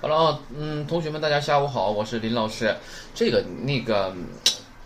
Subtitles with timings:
[0.00, 2.76] 好了啊，嗯，同学们，大家下午好，我是林老师。
[3.14, 4.14] 这个那个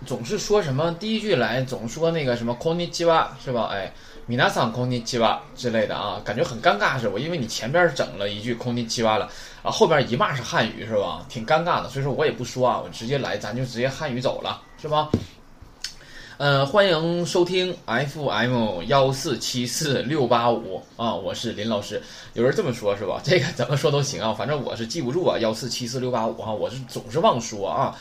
[0.06, 3.68] 总是说什么第一句来总说那个什么こんにちは是吧？
[3.72, 3.92] 哎，
[4.26, 7.18] 米娜桑こんにちは之类的啊，感觉很尴尬是吧？
[7.18, 9.28] 因为你前边整了一句こんにちは了
[9.62, 11.26] 啊，后边一骂是汉语是吧？
[11.28, 15.10] 挺尴尬的，所以说我也不说啊，我直接来，咱就直接汉语走了是吧？
[16.37, 22.01] 嗯，欢迎收听 FM 幺四七四六八五啊，我是林老师。
[22.33, 23.21] 有人这么说，是吧？
[23.23, 27.95] 这个怎么说都行啊，反正我是记不住啊，幺四七四六八五哈，我是总是忘说啊。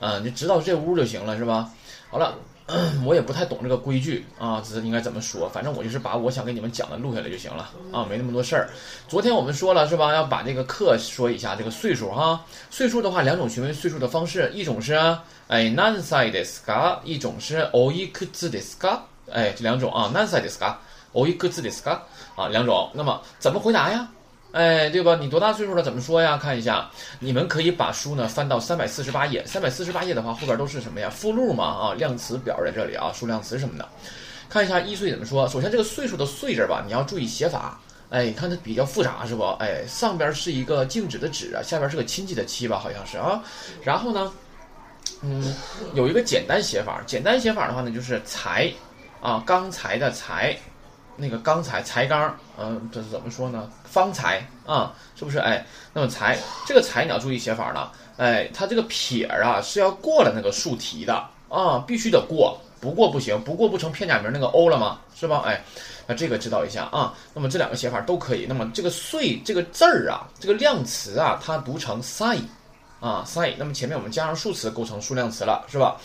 [0.00, 1.70] 嗯，你知道这屋就行了，是吧？
[2.10, 2.34] 好了。
[3.06, 5.48] 我也不太懂这个规矩啊，这应该怎么说？
[5.48, 8.68] 反正我就是把我想给你们讲的录下来就行了啊，没那么多事儿。
[9.06, 10.12] 昨天我们说了是吧？
[10.12, 12.44] 要把这个课说一下这个岁数哈。
[12.68, 14.94] 岁数的话，两种询问岁数的方式，一种是
[15.46, 18.28] 哎 n a n s i d e s k a 一种是 o i k u
[18.32, 20.58] t d e s k a 哎，这两种啊 n a n s i d e s
[20.58, 20.76] k a
[21.12, 22.02] o i k u t d e s k a
[22.34, 22.90] 啊，两种。
[22.94, 24.08] 那么怎么回答呀？
[24.56, 25.18] 哎，对吧？
[25.20, 25.82] 你多大岁数了？
[25.82, 26.38] 怎么说呀？
[26.38, 29.44] 看一下，你们可以把书呢翻到三百四十八页。
[29.44, 31.10] 三百四十八页的话，后边都是什么呀？
[31.10, 33.86] 附录嘛，啊，量词表在这里啊，数量词什么的。
[34.48, 35.46] 看一下一岁怎么说。
[35.46, 37.78] 首先，这个岁数的岁字吧，你要注意写法。
[38.08, 39.44] 哎，看它比较复杂是不？
[39.60, 43.44] 哎，上边是一个静止的止啊，下边是个亲戚的戚吧，好像是啊。
[43.82, 44.32] 然后呢，
[45.20, 45.54] 嗯，
[45.92, 47.02] 有一个简单写法。
[47.06, 48.72] 简单写法的话呢，就是才
[49.20, 50.56] 啊，刚才的才。
[51.16, 53.70] 那个刚才才刚，嗯，这是怎么说呢？
[53.84, 55.38] 方才啊，是不是？
[55.38, 61.14] 哎，那么才这个才你要注意写法了，哎，它这个撇啊是要过了那个竖提的
[61.48, 65.00] 啊，必须得过，不过不行，不过不成片假名那个 o 了吗？
[65.14, 65.42] 是吧？
[65.46, 65.64] 哎，
[66.06, 67.14] 那这个知道一下啊。
[67.32, 68.44] 那么这两个写法都可以。
[68.46, 72.38] 那么这个岁这个字儿啊，这个量词啊，它读成 sai
[73.00, 73.54] 啊 sai。
[73.56, 75.96] 那么前面我们加上数词构成数量词了，是吧？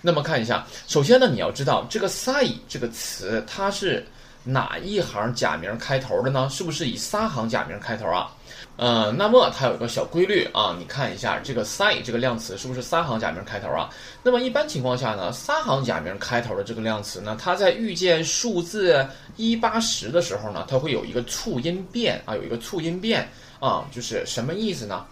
[0.00, 4.06] 那么看一下，首先呢，你要知道这个 sai 这个词它是。
[4.44, 6.48] 哪一行假名开头的呢？
[6.50, 8.32] 是不是以三行假名开头啊？
[8.76, 13.90] 呃，那么它有一个小规律啊，你看一下这个 “sai” 这个量词是不是三行假名开头啊？
[14.22, 19.06] 那么一般情况下呢，三行假名开头的这个量词呢，它在遇见数字
[19.36, 23.28] 一八十的时候呢，它会有一个促音变啊，有一个促音变
[23.58, 25.04] 啊，就是什么意思呢？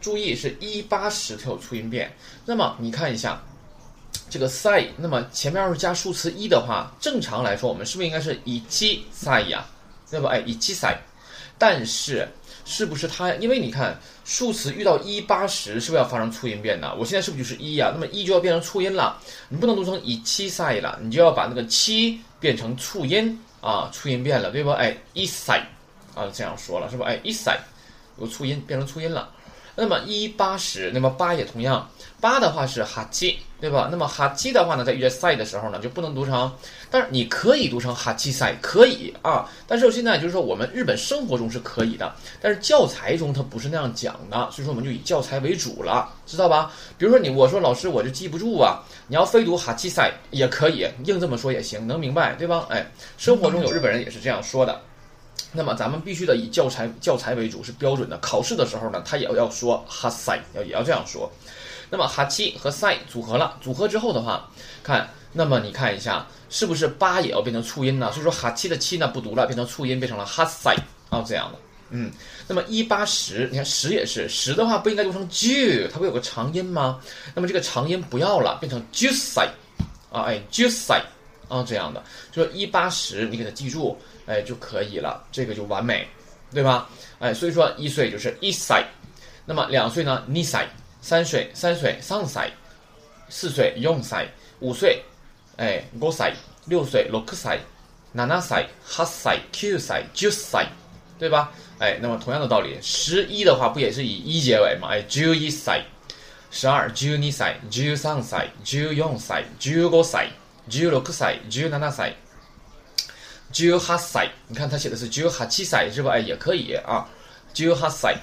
[0.00, 2.10] 注意是一八十它有促音变。
[2.46, 3.42] 那么你看一下。
[4.32, 9.66] 这个 sai，那么前面要是加数词一的话，正常来说，我们是不是应该是以七 sai 呀？
[10.10, 10.30] 对吧？
[10.30, 10.96] 哎，以七 sai。
[11.58, 12.26] 但是，
[12.64, 13.30] 是不是它？
[13.34, 13.94] 因为你看，
[14.24, 16.94] 数词遇到一八十，是不是要发生促音变呢？
[16.98, 17.90] 我现在是不是就是一呀？
[17.92, 19.20] 那么一就要变成促音了，
[19.50, 24.72] 你不能读成以七 sai 了，你就要把那个七变成促音啊，促音变了，对吧？
[24.72, 25.60] 哎，一 sai
[26.14, 27.04] 啊，这样说了是吧？
[27.04, 27.58] 哎，一 sai
[28.16, 29.30] 有促音，变成促音了。
[29.74, 31.88] 那么一八十，那么八也同样，
[32.20, 33.88] 八的话是哈七，对吧？
[33.90, 36.52] 那么哈七的话呢，在遇见 sai 的时候呢，就不能读成，
[36.90, 39.48] 但是你可以读成哈七 sai，可以啊。
[39.66, 46.70] 但是现在就是说，我们日本生活中是可以的，但是教材中它不是那样讲的，所以说我们就以教材为主了，知道吧？
[46.98, 52.66] 比如说你我说老师我就记不住啊，你要非读哈七 sai 也可以，硬这么说也行，能明白对吧？
[52.68, 54.78] 哎，生活中有日本人也是这样说的。
[55.52, 58.16] 那么咱们必须得以教材教材为主是标准的。
[58.18, 61.30] 考试的时候呢，他也要说哈塞，要也要这样说。
[61.90, 64.48] 那么哈七和塞组合了，组合之后的话，
[64.82, 68.10] 看，那么你看一下，是不是八也要变成促音呢？
[68.12, 70.74] 所以说哈七的七呢不读了，变成促音，变成了哈塞
[71.10, 71.58] 啊这样的。
[71.90, 72.10] 嗯，
[72.48, 76.98] 那么一八十，你看十也是十的话，不应该读成 ju，它不有个长音吗？
[77.34, 79.46] 那么这个长音不要了，变成 ju 塞
[80.10, 80.98] 啊，哎 ju 塞
[81.52, 82.02] 啊这样的。
[82.30, 83.98] 就说一八十，你给它记住。
[84.24, 86.06] 哎，就可以了，这个就完美，
[86.52, 86.88] 对吧？
[87.18, 88.80] 哎，所以说一岁就是一岁，
[89.44, 90.68] 那么两岁呢，二岁，
[91.00, 92.52] 三岁三岁三岁，
[93.28, 94.28] 四岁四岁，
[94.60, 95.02] 五岁
[95.56, 96.32] 哎五岁，
[96.66, 97.60] 六岁六岁，
[98.14, 100.64] 七岁八岁九岁十岁，
[101.18, 101.52] 对吧？
[101.80, 104.86] 哎，那么同样的道理，十一的话不也是以一结尾吗？
[104.92, 105.82] 哎，十一岁，
[106.52, 110.30] 十二十二岁，十三岁，十四岁，十五岁，
[110.68, 112.14] 十六歳，十七歳。
[113.52, 116.12] 九哈赛，你看他写的是九哈七赛是吧？
[116.12, 117.06] 哎，也可以啊，
[117.52, 118.16] 九哈赛，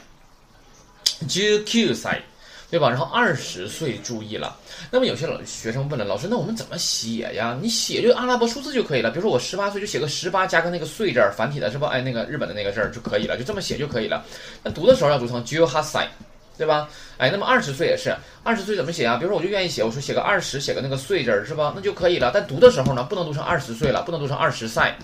[1.27, 2.19] 九 Q 赛，
[2.71, 2.89] 对吧？
[2.89, 4.57] 然后二十岁注意了。
[4.89, 7.55] 那么有些老学生问了，老师，那我们怎么写呀？
[7.61, 9.11] 你写就阿拉伯数字就可以了。
[9.11, 11.89] 比如说我十八岁就写个十八加个那个岁字儿，繁体的是吧？
[11.89, 14.25] 哎，那个日本的那个字儿就可以了，就这么写就可以了。
[14.63, 16.09] 那读的时候要读成九哈赛，
[16.59, 16.89] 对吧？
[17.17, 18.13] 哎，那么二十岁也是，
[18.43, 19.15] 二十岁怎么写啊？
[19.15, 21.71] 比如说我就愿意写，我说写个二十，写个那个岁字儿是吧？
[21.73, 22.31] 那就可以了。
[22.33, 24.97] 但读的时候呢，不能读成二十岁了，不能读成二十赛。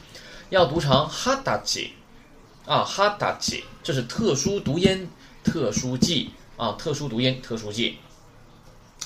[0.50, 1.92] 要读成哈达吉，
[2.66, 5.10] 啊哈达吉，这是特殊读音、
[5.44, 7.98] 特殊记啊，特殊读音、特殊记。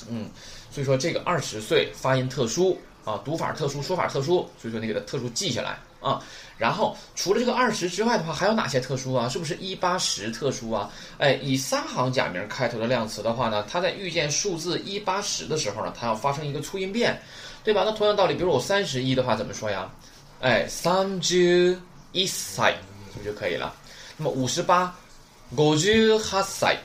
[0.09, 0.29] 嗯，
[0.71, 6.21] 所以说这个二十岁发音特殊啊，读法特殊，说法特殊，所以说你给它特殊记下来啊。
[6.57, 9.29] 然后除了这个二十之外的话，还有哪些特殊啊？
[9.29, 10.91] 是不是一八十特殊啊？
[11.17, 17.21] 哎，以三行假名开头的量词的话呢，它在遇见数字一八十的时候呢，它要发生一个促音变，
[17.63, 17.83] 对吧？
[17.85, 19.89] 那同样道理，比如我三十一的话怎么说呀？
[20.41, 21.79] 哎，三十
[22.11, 22.73] 一歳，
[23.13, 23.73] 是不是就可以了？
[24.17, 24.93] 那么五十八，
[25.55, 26.77] 五十八歳，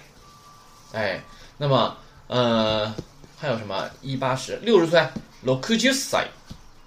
[0.92, 1.20] 哎，
[1.58, 1.96] 那么
[2.28, 2.94] 呃
[3.36, 5.04] 还有什么一八十六十岁，
[5.42, 6.28] 六十歳。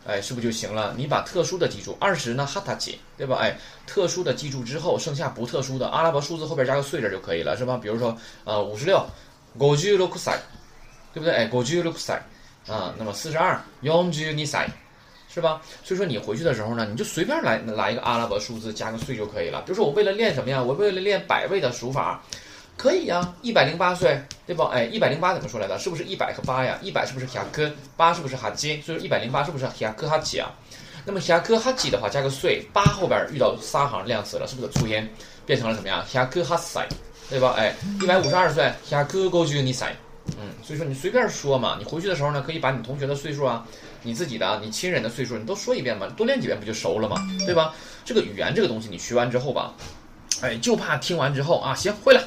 [0.08, 0.94] 哎，是不是就行了？
[0.96, 3.36] 你把特殊的记住，二十呢，哈塔奇，对吧？
[3.42, 7.78] 哎，特殊的记住之后，剩下不特殊的阿拉伯数字后边加个岁字就可以了，是吧？
[7.78, 9.06] 比如说，呃，五十六，
[9.60, 10.40] 五十六歳，
[11.14, 11.34] 对不对？
[11.34, 12.22] 哎，五十六歳，
[12.68, 14.70] 啊，那么四十二，四十二歳，
[15.28, 15.62] 是吧？
[15.84, 19.62] 所以说你回去的时候呢，你就随便来来一个阿拉伯数字加个岁就可以了。
[19.64, 20.64] 比如说我为了练什么呀？
[20.64, 22.24] 我为了练百位的数法。
[22.78, 24.62] 可以呀，一百零八岁，对不？
[24.64, 25.78] 哎，一百零八怎么说来的？
[25.80, 26.78] 是不是一百和八呀？
[26.82, 27.70] 一百是不是哈克？
[27.98, 28.80] 八是不是哈基？
[28.82, 30.54] 所以说一百零八是不是哈克哈基啊？
[31.04, 35.10] 那么哈克哈基的话加个岁，八后边遇到三行量词了，是不是粗音
[35.46, 36.06] 变成了什么呀？
[36.08, 36.88] 哈克哈塞，
[37.30, 37.56] 对吧？
[37.58, 39.92] 哎，一百五十二岁，哈克高居尼塞。
[40.38, 43.66] 嗯，所以说你随便说嘛，你回去的时候呢，可以把你同学的岁数啊，
[44.04, 47.74] 你自己的、你亲人的岁数，你都说一遍嘛，多练几遍不就熟了嘛，对吧？
[48.06, 49.74] 这个语言这个东西，你学完之后吧，
[50.42, 52.22] 哎，就怕听完之后啊，行会了。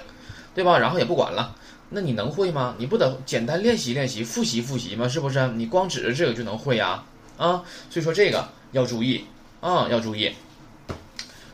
[0.60, 0.78] 对吧？
[0.78, 1.56] 然后也不管了，
[1.88, 2.74] 那你能会吗？
[2.76, 5.08] 你不得简单练习练习、复习复习吗？
[5.08, 5.48] 是不是？
[5.48, 7.02] 你光指着这个就能会呀？
[7.38, 9.24] 啊，所以说这个要注意
[9.62, 10.30] 啊，要注意。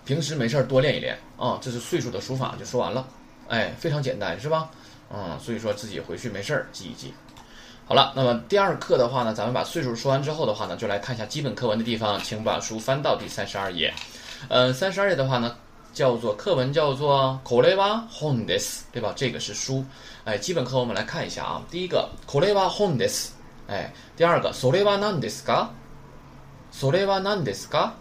[0.05, 3.07] 平时没事儿多练一练啊，这是岁数的书法就说完了，
[3.47, 4.71] 哎，非常简单是吧？
[5.15, 7.15] 嗯，所以说自己回去没事儿记一记。
[7.87, 13.95] 好了，那么第二课的话呢，咱们把岁数说完之后的话呢，就来看一下基本课文的地方，请把书翻到第三十二页。
[14.49, 15.55] 嗯，三十二页的话呢。
[15.96, 19.14] 叫做课文叫做 Koleva Hondes，对吧？
[19.16, 19.84] 这个是书，
[20.24, 21.62] 哎，基本课我们来看一下啊。
[21.70, 23.30] 第一个 Koleva Hondes，
[23.68, 27.92] 哎，第二个 Soleva Nandeska，Soleva Nandeska，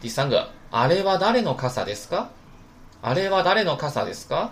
[0.00, 4.48] 第三个 Aleva Dare no Casa Deska，Aleva Dare no Casa Deska，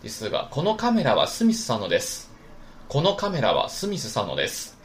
[0.00, 2.30] 第四个このカメラはスミスさんのです。
[2.88, 4.76] このカメラはスミスさんのです。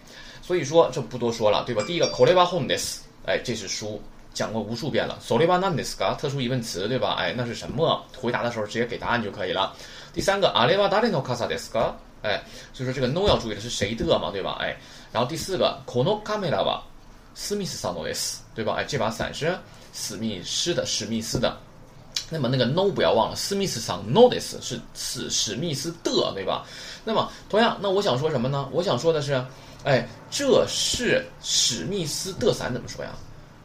[0.42, 1.84] 所以说这不多说了，对吧？
[1.86, 4.02] 第一个 Koleva Hondes，哎，这是书。
[4.33, 7.17] 讲过无数遍了，solivana deska 特殊疑问词，对吧？
[7.19, 8.05] 哎，那是什么？
[8.17, 9.75] 回答的时候直接给答案就可以了。
[10.13, 11.93] 第三个，Aleva Darino Casa Deska，
[12.23, 12.43] 哎，
[12.73, 14.57] 所以说这个 no 要注意的是谁的嘛，对吧？
[14.61, 14.77] 哎，
[15.13, 16.83] 然后第四个，Kono Camera 吧，
[17.35, 18.75] 史密斯 s a n o s 对吧？
[18.79, 19.57] 哎，这把伞是
[19.93, 21.57] 史密斯的，史密斯的。
[22.33, 26.65] 那么那个 no 不要忘了，史密斯 s a n o s 是史史密斯的，对吧？
[27.05, 28.69] 那么同样，那我想说什么呢？
[28.71, 29.45] 我想说的是，
[29.83, 33.11] 哎，这是史密斯的伞，怎么说呀？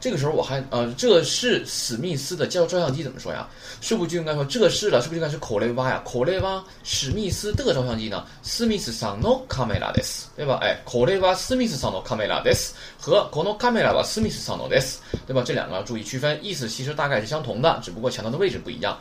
[0.05, 3.47] 这个时候我还呃，这是史密斯的照照相机怎么说呀？
[3.81, 5.01] 是不是就应该说这是了？
[5.01, 5.99] 是不是应该是口雷蛙呀？
[6.05, 8.23] 口雷蛙史密斯的照相机呢？
[8.43, 10.59] 史密斯上 no camera des，对吧？
[10.61, 12.69] 哎，口雷蛙史密斯上 no camera des
[13.01, 15.41] 和 kokamila 吧史密斯さんのです对吧？
[15.43, 18.95] 这两个要注意区分，意思其实大概是相同的，只不过强调的位置不一样。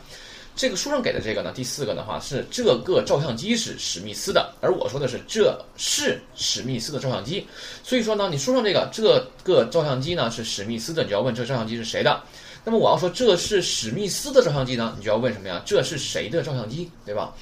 [0.56, 7.48] 这个书上给的这个呢，第四个的话是这个照相机是史密斯的，而我说的是这是史密斯的照相机。
[7.84, 9.02] 所以说呢，你书上这个这
[9.44, 12.22] 个照相机呢是史密斯的，你就要问这照相机是谁的。
[12.66, 15.62] 那么我要说这是史密斯的照相机呢，你就要问什么呀？
[15.66, 17.34] 这是谁的照相机，对吧？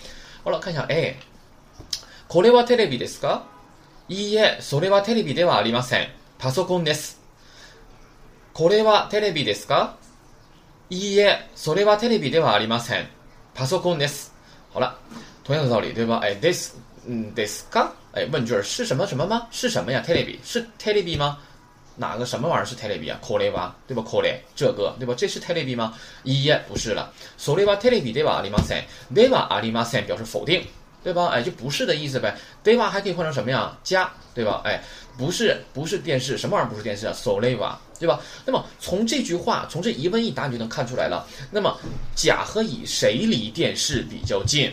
[0.43, 1.15] 好了，看一下，哎，
[2.29, 3.41] これはテレビですか？
[4.07, 6.07] いいえ、それはテレビではありません。
[6.37, 7.19] パソコンです。
[8.53, 9.95] これはテレビですか？
[10.91, 13.07] いいえ、それはテレビではありません。
[13.53, 14.33] パソコンです。
[14.73, 14.95] 好了，
[15.43, 16.19] 同样的道理，对吧？
[16.19, 16.75] 哎，this，
[17.07, 17.89] 嗯，this か？
[18.13, 19.47] 哎，问句是什么什么吗？
[19.51, 20.01] 是什么呀？
[20.05, 21.37] テレビ是テレビ吗？
[21.99, 23.17] 哪个什么玩意儿是テレビ啊？
[23.21, 24.03] これは，对吧？
[24.03, 25.15] これ这个，对吧？
[25.17, 25.93] 这是テレビ吗？
[26.23, 27.11] いいえ，不是了。
[27.37, 28.85] それはテレビではありません。
[29.11, 30.67] ではありません表示否定，
[31.03, 31.31] 对吧？
[31.33, 32.37] 哎，就不是的意思呗。
[32.63, 33.75] では还可以换成什么呀？
[33.83, 34.61] 加，对吧？
[34.63, 34.83] 哎，
[35.17, 37.13] 不是，不是电视，什么玩意儿不是电视啊？
[37.13, 37.75] それは。
[37.99, 38.19] 对吧？
[38.45, 41.25] 那么从这句话，从这一问一答，你就能看出来了。
[41.49, 41.75] 那么
[42.15, 44.71] 甲和乙谁离电视比较近？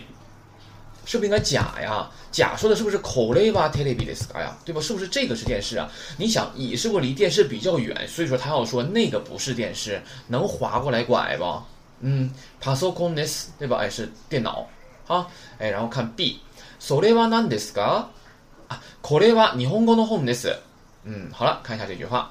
[1.07, 2.11] 是不是应该甲呀？
[2.31, 4.55] 甲说的是不是口雷瓦テレビですか呀？
[4.62, 4.81] 对吧？
[4.83, 5.91] 是不是这个是电视啊？
[6.19, 8.07] 你想乙是不是离电视比较远？
[8.07, 11.62] 所以说他要说那个不是电视，能划过来拐不？
[12.03, 12.29] 嗯，
[12.61, 13.79] パソコンです，对吧？
[13.79, 14.67] 哎，是电脑。
[15.07, 16.41] 好，哎，然后看 B，
[16.79, 18.09] それは何ですか？
[18.69, 20.57] 啊，これは日本語の本です。
[21.05, 22.31] 嗯，好了，看一下这句话。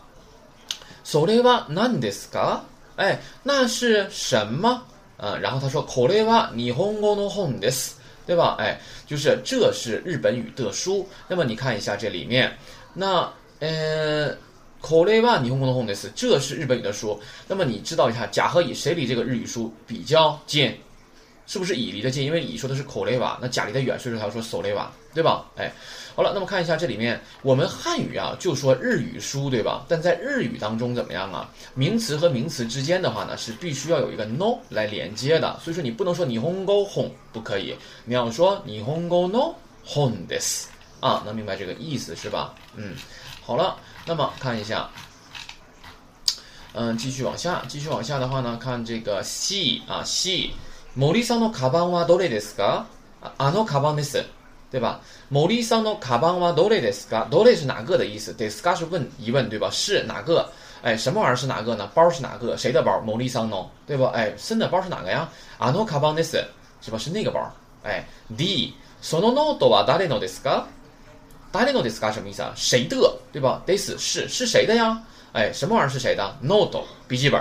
[1.03, 2.61] それは何ですか？
[2.95, 4.81] 哎，那是什么？
[5.17, 7.93] 嗯，然后他说，これは日本語の本です，
[8.25, 8.55] 对吧？
[8.57, 11.07] 哎，就是这是日本语的书。
[11.27, 12.51] 那么你看一下这里面，
[12.93, 14.35] 那呃，
[14.81, 17.19] これは日本語の本です，这是日本语的书。
[17.47, 20.75] 那么你知道一下，甲和乙谁离这个日语书比较近？
[21.45, 22.23] 是不是乙离得近？
[22.23, 25.45] 因为乙说的是口雷瓦，那甲离得远，所以说他要说手雷瓦， 对吧？
[25.55, 25.71] 哎，
[26.15, 29.85] 好了，那么看一下这里面，我们汉语啊就说日语书，对吧？
[29.87, 31.49] 但在日语当中怎么样啊？
[31.75, 39.53] 名词和名词之间的话呢，是必须要有一个 no 来连接的，所以说你不能说霓虹沟红不可以，你要说霓虹沟 no
[39.85, 40.67] 红 this
[40.99, 42.55] 啊，能明白这个意思是吧？
[42.75, 42.95] 嗯，
[43.43, 44.89] 好了，那么看一下。
[46.75, 50.49] 嗯，继续往下，继续往下的话呢，看这个 C 啊，C，
[50.97, 52.85] モリさんのカバンはどれですか？
[53.37, 54.25] あのカバンです，
[54.71, 55.01] 对吧？
[55.29, 57.27] モリさんのカバンはどれですか？
[57.29, 58.33] どれ是哪个的意思？
[58.35, 59.69] ですか是问疑问，对吧？
[59.69, 60.49] 是哪个？
[60.81, 61.89] 哎，什么玩意儿是哪个呢？
[61.93, 62.57] 包是哪个？
[62.57, 62.99] 谁的包？
[63.05, 64.11] モリさんの，对吧？
[64.15, 65.29] 哎，森的包是哪个呀？
[65.59, 66.43] あのカバンです，
[66.81, 66.97] 是吧？
[66.97, 67.39] 是那个包。
[67.83, 68.03] 哎，
[68.35, 70.65] D，そのノートは誰のですか？
[71.51, 72.51] 誰のですか什么意思啊？
[72.55, 72.97] 谁的，
[73.31, 73.61] 对吧？
[73.67, 75.03] です是是谁的呀？
[75.33, 76.35] 哎，什么玩意儿是谁的？
[76.41, 77.39] Note 笔记本，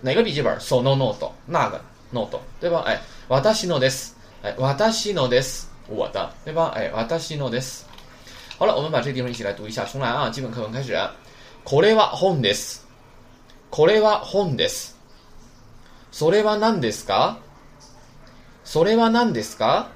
[0.00, 0.58] 哪个笔记本？
[0.58, 2.82] So no note 那个 note 对吧？
[2.86, 4.16] 哎，私のです。
[4.42, 6.71] 哎，私のです， 我的对吧？
[6.75, 7.85] 哎，私のです。
[8.57, 10.29] 好了，我们把这个地方一起来读一下，重来啊！
[10.29, 10.97] 基本课文开始。
[11.63, 12.87] これは本です。
[13.69, 14.97] これは本です。
[16.11, 17.37] それは何ですか？
[18.63, 19.89] それは何ですか？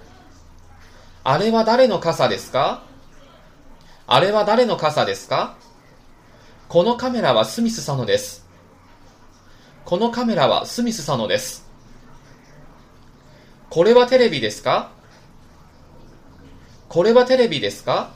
[1.23, 2.83] あれは誰の傘ですか？
[4.05, 5.55] あれは誰の傘ですか？
[6.67, 8.45] このカメラはスミスさんのです。
[9.85, 11.65] このカメラはスミスさんのです。
[13.69, 14.91] これはテレビですか？
[16.89, 18.11] これはテレビですか？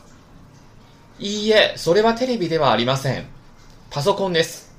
[1.20, 3.28] いいえ、それはテレビではありません。
[3.92, 4.74] パソコンです。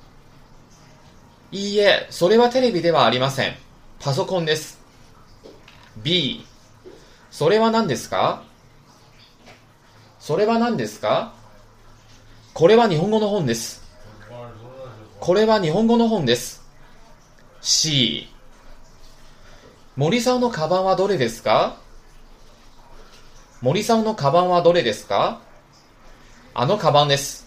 [1.52, 3.54] いいえ、それはテレビではありません。
[4.00, 4.80] パソコンです。
[6.02, 6.44] B、
[7.30, 8.42] それは何ですか？
[10.18, 11.32] それは何ですか？
[12.52, 13.84] これは日本語の本です。
[15.20, 16.64] これは日本語の本です。
[17.60, 18.28] C
[19.94, 21.76] 森さんのカバンはどれですか？
[23.64, 25.40] 森さんのカバンはどれですか？
[26.52, 27.46] あのカバンです。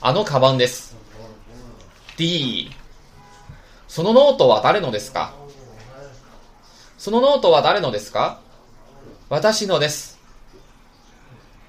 [0.00, 0.96] あのカバンです。
[2.16, 2.70] D
[3.86, 5.34] そのノートは誰のですか？
[6.96, 8.40] そのノートは誰のですか？
[9.28, 10.18] 私のです。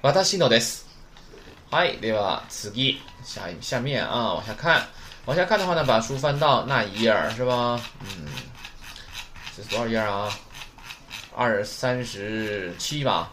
[0.00, 0.86] 私のです。
[1.70, 2.42] 嗨，对吧？
[2.48, 4.82] 次下下面啊，往下看，
[5.26, 7.78] 往下看的话呢，把书翻到那一页是吧？
[8.00, 8.32] 嗯，
[9.54, 10.30] 这是多少页啊？
[11.36, 13.32] 二三十七吧？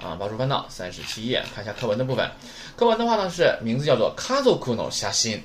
[0.00, 2.28] 啊，把书翻到三十七页，看一下课文的部分。
[2.76, 5.40] 课文的话呢，是名字叫做《家族の写真》，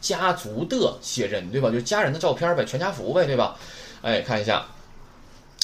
[0.00, 1.68] 家族的写真，对吧？
[1.68, 3.56] 就是家人的照片呗，全家福呗，对吧？
[4.00, 4.64] 哎，看一下，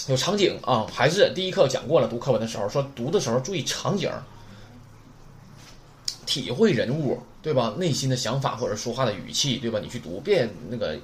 [0.08, 4.12] 有场景啊，还是第一课讲过了，读课文的时候说，读的时候注意场景。
[6.26, 7.72] 体会人物，对吧？
[7.78, 9.78] 内心的想法或者说话的语气，对吧？
[9.82, 10.94] 你去读，别那个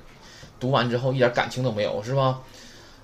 [0.61, 2.43] 读完之后一点感情都没有，是吧？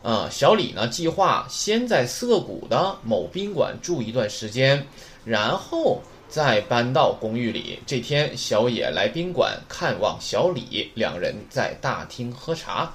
[0.03, 4.87] 啊，小李呢，计划先在涩谷的某宾馆住一段时间，
[5.25, 7.79] 然后再搬到公寓里。
[7.87, 12.95] 这天，小野来宾馆看望小李，两人在大厅喝茶。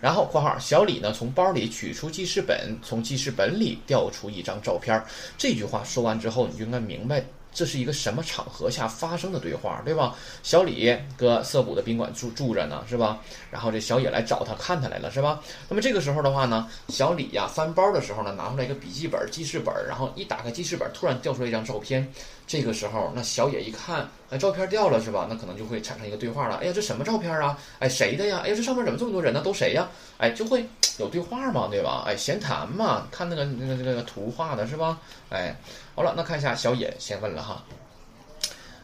[0.00, 5.00] 然后（括号）小李呢，从包里取出记事本，从记事本里调出一张照片。
[5.38, 7.24] 这句话说完之后，你就应该明白。
[7.52, 10.14] 这是一个什么场合下发生的对话，对吧？
[10.42, 13.20] 小李搁涩谷的宾馆住住着呢，是吧？
[13.50, 15.40] 然后这小野来找他看他来了，是吧？
[15.68, 22.10] 那么这个时候的话呢，小李呀翻包的时候呢，拿出来一个笔记本记事本，然后一打开记事本，突然掉出来一张照片。
[22.44, 25.26] 这个时候，那小野一看，哎，照片掉了是吧？
[25.30, 26.56] 那可能就会产生一个对话了。
[26.56, 27.56] 哎呀，这什么照片啊？
[27.78, 28.40] 哎，谁的呀？
[28.42, 29.40] 哎呀，这上面怎么这么多人呢？
[29.40, 29.88] 都谁呀？
[30.18, 30.66] 哎，就会
[30.98, 32.02] 有对话嘛，对吧？
[32.06, 34.98] 哎，闲谈嘛，看那个那个那个图画的是吧？
[35.30, 35.56] 哎，
[35.95, 37.63] 好了，那看一下小野先问了哈，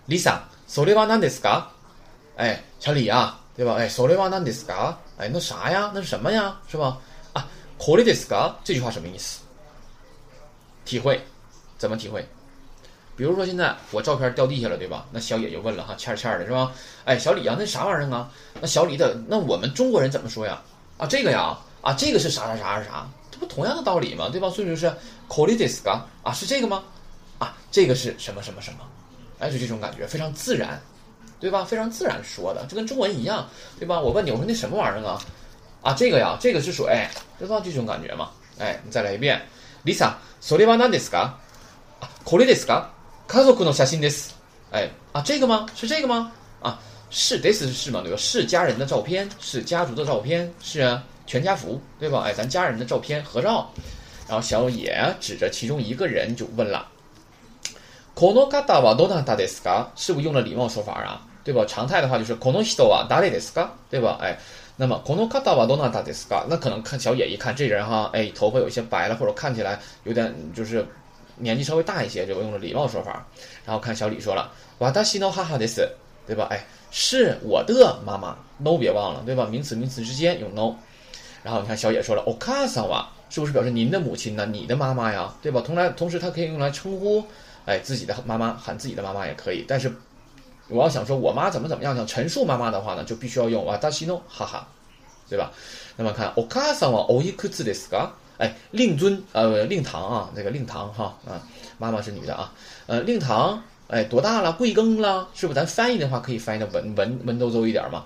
[0.07, 1.65] Lisa，それは何ですか？
[2.37, 3.75] 哎，小李啊，对吧？
[3.77, 4.95] 哎，それは何ですか？
[5.17, 5.91] 哎，那啥呀？
[5.93, 6.59] 那是什么呀？
[6.67, 6.97] 是吧？
[7.33, 7.45] 啊，
[7.77, 8.55] これですか？
[8.63, 9.41] 这句话什么意思？
[10.85, 11.21] 体会，
[11.77, 12.27] 怎么体会？
[13.15, 15.05] 比如说现在我照片掉地下了，对吧？
[15.11, 16.71] 那小野就问了哈，欠欠的是吧？
[17.05, 18.27] 哎，小李啊，那啥玩意儿啊？
[18.59, 20.59] 那小李的那我们中国人怎么说呀？
[20.97, 23.07] 啊，这个呀，啊，这个是啥啥啥是啥？
[23.29, 24.29] 这不同样的道理吗？
[24.31, 24.49] 对吧？
[24.49, 24.89] 所以说是
[25.29, 26.83] k o l i d i s k a 啊，是这个吗？
[27.39, 28.79] 啊，这个是什么什么什么？
[29.39, 30.79] 哎，就这种感觉非常自然，
[31.39, 31.65] 对吧？
[31.65, 33.99] 非常自然说的，就跟中文一样，对吧？
[33.99, 35.19] 我问你，我说那什么玩意儿啊？
[35.81, 37.05] 啊，这个呀，这个是水，
[37.37, 37.61] 对吧？
[37.63, 38.31] 这种感觉嘛。
[38.57, 39.41] 哎，你再来一遍，
[39.83, 41.33] Lisa，それは何ですか？
[41.99, 42.85] 啊，これですか？
[43.27, 44.29] 家族の写真です。
[44.71, 45.65] 哎啊，这个吗？
[45.75, 46.31] 是这个吗？
[46.61, 48.01] 啊，是 this 是是吗？
[48.01, 48.17] 对吧？
[48.17, 52.21] 是家人的照片，是家族的照片，是啊，全家福，对吧？
[52.25, 53.69] 哎，咱家人的照片合照。
[54.25, 56.87] 然后小野指着其中一个人就问了：“
[58.17, 61.21] この方はどなたですか？”是不是用了礼貌说法啊？
[61.43, 61.65] 对吧？
[61.67, 63.69] 常态的话就是この人は誰ですか？
[63.89, 64.17] 对吧？
[64.21, 64.37] 哎，
[64.77, 66.45] 那么この方はどなたですか？
[66.47, 70.85] 那可能看小野一看这人哈，哎，头发有些白了，或者看起来有点就是
[71.37, 73.25] 年纪稍微大一些，就用了礼貌说法。
[73.65, 74.49] 然后看小李说了，
[74.79, 75.89] 私の母です，
[76.25, 76.47] 对吧？
[76.49, 79.45] 哎，是我的妈妈，no 别忘了，对吧？
[79.45, 80.75] 名词名词之间用 no。
[81.43, 84.45] 然后你看小野说了，お母さんは是不是表示您的母亲呢？
[84.45, 85.59] 你的妈妈呀，对吧？
[85.59, 87.21] 同来同时，它可以用来称呼，
[87.67, 89.65] 哎，自己的妈妈喊自己的妈妈也可以。
[89.67, 89.91] 但是
[90.69, 94.47] 我要想说我妈怎么怎么样，想陈述妈妈的话呢，就必须要用私の母，
[95.29, 95.51] 对吧？
[95.95, 98.09] 那么看お母さんはおいくつですか？
[98.37, 101.41] 哎，令尊呃令堂啊，这个令堂哈啊，
[101.77, 102.51] 妈妈是女的啊，
[102.87, 104.53] 呃令堂哎多大了？
[104.53, 105.27] 贵庚了？
[105.33, 105.55] 是不是？
[105.55, 108.05] 咱翻译的话可以翻译的文文文绉绉一点嘛？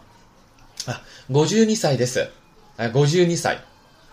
[0.86, 2.28] 啊，五十二歳です。
[2.76, 3.58] 哎，五十二歳，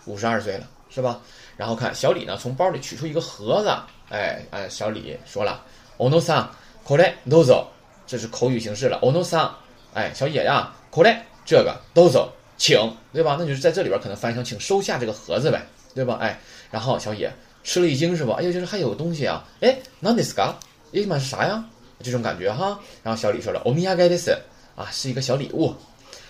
[0.06, 1.20] 五十二岁了， 是吧？
[1.56, 3.68] 然后看小李呢，从包里取出一个盒子，
[4.10, 5.62] 哎哎，小李说了，
[5.98, 6.48] おのさん、
[6.84, 7.66] これどうぞ，
[8.06, 8.98] 这是口语形式了。
[9.02, 9.50] おのさ
[9.94, 12.78] ん，哎，小野呀，これ这个どうぞ，请，
[13.12, 13.36] 对吧？
[13.38, 15.62] 那就是在这里边可能翻译成请收下这个盒子呗，
[15.94, 16.18] 对吧？
[16.20, 16.38] 哎，
[16.70, 18.36] 然后小野吃了一惊，是吧？
[18.38, 20.54] 哎呦，就是还有东西啊，哎，何ですか？
[20.92, 21.64] 哎妈是啥呀？
[22.02, 22.78] 这种感觉哈。
[23.02, 24.36] 然后小李说了，お土産です，
[24.76, 25.74] 啊，是一个小礼物。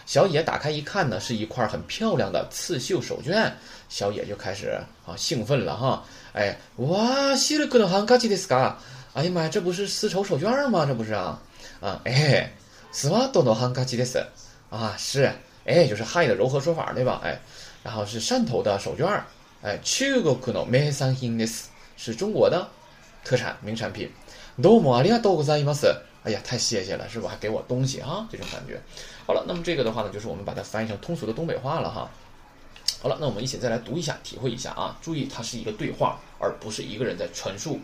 [0.09, 3.51] 小野打开一看呢，是一块很漂亮的刺绣手绢。
[3.89, 8.75] 小野就开始啊兴奋了哈，哎哇，西ルクのハンカチですか？
[9.15, 10.85] 哎呀妈呀，这不是丝绸手绢吗？
[10.85, 11.41] 这不是啊
[11.81, 12.49] 啊哎，
[12.93, 14.23] スワトのハンカチです
[14.71, 15.31] 啊是
[15.65, 17.21] 哎，就是汉语的柔和说法对吧？
[17.23, 17.39] 哎，
[17.83, 19.21] 然后是汕头的手绢
[19.63, 22.69] 哎，中国の名産品です，是中国的
[23.25, 24.11] 特产名产品。
[24.59, 25.87] どうもありがとうございます。
[26.30, 27.30] 哎呀，太谢谢了，是吧？
[27.30, 28.80] 还给我东西哈，这种感觉。
[29.26, 32.08] 好了，那么这个的话呢，就是我们把它翻译成通俗的东北话了哈。
[33.02, 34.96] 好了，那我们一起再来读一下，体会一下啊。
[35.02, 37.80] 注意，它是一个对话，而不是一个人在传述。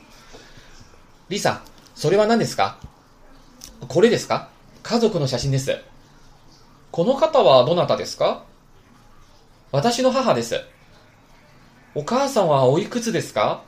[1.28, 1.58] Lisa，
[1.98, 2.76] それは何ですか？
[3.88, 4.50] これですか？
[4.84, 5.76] 家族の写真です。
[6.92, 8.44] この方はどなたですか？
[9.72, 10.64] 私の母です。
[11.96, 13.64] お母さんはおいくつですか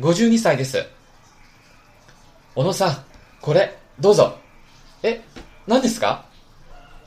[0.00, 0.84] ？52歳です。
[2.56, 3.04] 小野さん、
[3.46, 4.40] これ、どうぞ。
[5.04, 5.22] え、
[5.68, 6.24] 何ですか？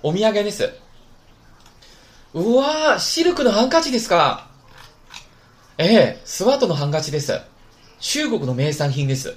[0.02, 0.74] お土産です。
[2.34, 4.48] うわー、シルクのハンカチですか
[5.78, 7.42] ええ、スワートのハンカチです。
[8.00, 9.36] 中国の名産品です。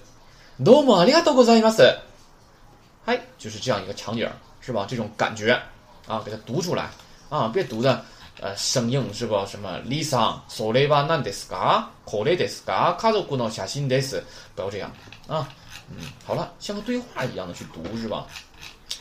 [0.61, 1.83] どうもありがとうございます。
[1.83, 4.87] はい，就是这样一个场景，是吧？
[4.89, 5.61] 这种感觉
[6.07, 6.89] 啊，给它读出来
[7.31, 8.05] 啊，别读的
[8.40, 9.46] 呃生硬，是吧？
[9.46, 11.88] 什么リサン、それは何ですか？
[12.06, 12.96] これですか？
[12.98, 14.24] 家族の写真です。
[14.56, 14.92] 不要这样
[15.28, 15.48] 啊，
[15.90, 18.28] 嗯，好了，像个对话一样的去读，是吧？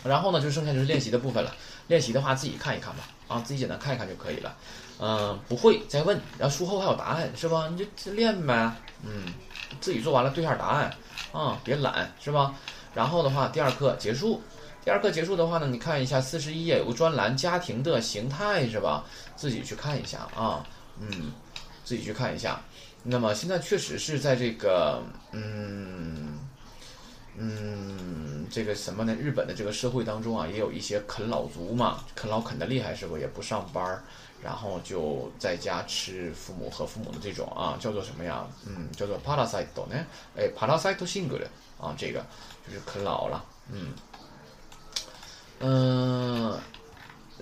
[0.04, 1.54] 然后呢，就剩下就是练习的部分了。
[1.88, 4.56] 练习的话，自己看一看吧，啊，自己简单看一看就可以了。
[4.98, 7.68] 嗯，不会再问，然后书后还有答案，是吧？
[7.70, 8.72] 你就练呗。
[9.04, 9.34] 嗯，
[9.80, 10.92] 自己做完了对下答案，
[11.32, 12.54] 啊，别懒，是吧？
[12.94, 14.40] 然后的话，第二课结束。
[14.83, 19.05] 第二课结束的话呢，你看一下四十一页有个专栏“家庭的形态”，是吧？
[19.35, 20.65] 自己去看一下啊。
[20.99, 21.31] 嗯，
[21.83, 22.59] 自己去看一下。
[23.03, 26.39] 那么现在确实是在这个，嗯。
[27.37, 29.15] 嗯，这个什么呢？
[29.15, 33.17] 日本的这个社会当中啊，也有一些啃老族嘛，啃老啃的厉害，是不？
[33.17, 34.03] 也不上班，
[34.43, 38.45] 然后就在家吃父母和父母的这种啊，叫做什么呀？
[38.65, 39.95] 嗯，叫做 parasite 呢？
[40.35, 41.47] 哎，parasite 性格的
[41.79, 42.19] 啊，这个
[42.67, 43.43] 就是啃老了。
[43.71, 43.93] 嗯，
[45.61, 46.57] 嗯。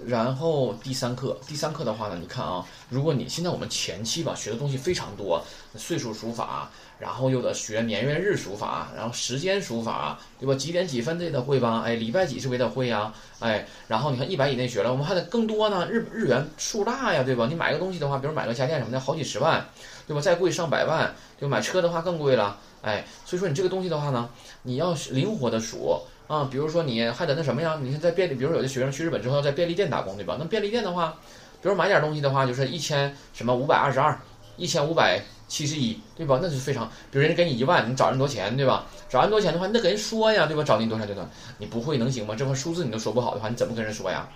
[0.06, 5.44] 然后第三课，第三课的话呢，你看啊，如果你现在我们前期吧学的东西非常多，
[5.76, 10.56] 岁数数法，然后又得学年月日数法，然后时间数法，对吧？
[10.56, 11.82] 几点几分这得会吧？
[11.86, 13.14] 哎，礼拜几是不是得会呀？
[13.40, 15.86] 哎，然后你看一百以内学了，我们还得更多呢。
[15.90, 17.46] 日日元数大呀，对吧？
[17.50, 19.68] 你买个东西的话，比如买个家电什么的，好几十万，
[20.08, 20.22] 对吧？
[20.22, 22.58] 再贵上百万，就买车的话更贵了。
[22.82, 24.30] 哎，所以说你这个东西的话呢，
[24.64, 26.00] 你要灵活的数。
[26.30, 27.80] 啊，比如说你还得那什么呀？
[27.82, 30.38] 你看在便利，比如说有的学生去日本之后要在便利店打工，对吧？
[30.38, 31.18] 那便利店的话，
[31.60, 34.16] 比如买点东西的话，就是一千什么五百二十二，
[34.56, 36.40] 一千五百七十一，对吧？
[36.40, 38.86] 那是非常，比如人家给你一万，你找人多钱，对吧？
[39.10, 40.64] 找人多钱的话，你得跟人说呀，对吧？
[40.64, 42.36] 找你多少钱多少，你不会能行吗？
[42.38, 44.30] 这块数字你都说不好的话，你怎么跟人说呀？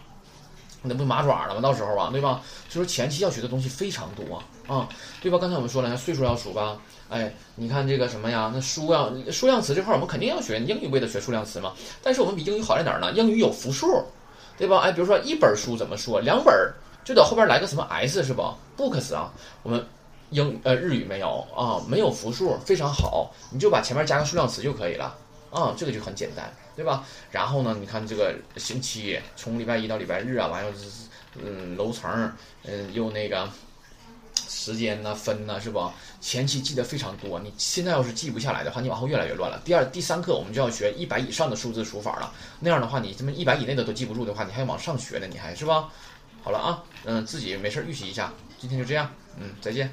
[0.81, 1.61] 那不麻爪了吗？
[1.61, 2.41] 到时候啊，对吧？
[2.67, 4.89] 所以说前期要学的东西非常多啊，
[5.21, 5.37] 对吧？
[5.37, 6.75] 刚才我们说了，岁数要数吧，
[7.13, 8.51] 哎，你看这个什么呀？
[8.53, 11.73] 那数要数量词这块我们肯定要学，英语为了学数量词嘛。
[12.01, 13.11] 但是我们比英语好在哪儿呢？
[13.11, 14.03] 英语有复数，
[14.57, 14.79] 对吧？
[14.79, 16.19] 哎，比如说一本书怎么说？
[16.19, 16.53] 两本
[17.05, 18.41] 就得后边来个什么 s 是不
[18.75, 19.85] ？books 啊，我们
[20.31, 25.15] 英呃日语没有啊，没有复数，非常好，你就把前面加个数量词就可以了
[25.51, 26.51] 啊，这个就很简单。
[26.75, 27.05] 对吧？
[27.29, 27.77] 然后呢？
[27.79, 30.71] 你看这个星期，从礼拜一到礼拜日啊，完了
[31.39, 32.31] 嗯楼层，
[32.63, 33.47] 嗯又那个
[34.53, 35.91] 时间呢分呢是不？
[36.21, 37.39] 前期记得非常多。
[37.39, 39.59] 你现在要是记不下来的话，你往后越来越乱了。
[39.65, 42.31] 第二、第三课我们就要学一百以上的数字数法了。
[42.59, 45.89] 那样的话，你这么一百以内的都记不住的话，你还往上学呢，你还是吧？
[46.43, 48.31] 好了啊，嗯，自己没事儿预习一下。
[48.59, 49.91] 今天就这样，嗯，再见。